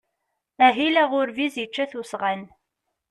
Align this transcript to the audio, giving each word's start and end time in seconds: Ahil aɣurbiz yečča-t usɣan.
Ahil 0.65 0.95
aɣurbiz 1.03 1.55
yečča-t 1.59 1.93
usɣan. 1.99 2.41